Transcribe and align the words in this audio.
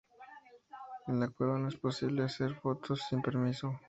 En 1.05 1.19
la 1.19 1.27
cueva 1.27 1.59
no 1.59 1.67
es 1.67 1.75
posible 1.75 2.23
hacer 2.23 2.55
fotos 2.55 3.03
sin 3.07 3.21
permiso. 3.21 3.79